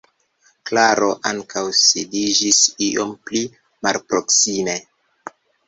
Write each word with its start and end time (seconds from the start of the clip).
Klaro 0.69 1.09
ankaŭ 1.31 1.63
sidiĝis 1.81 2.63
iom 2.87 3.13
pli 3.29 3.45
malproksime. 3.89 4.79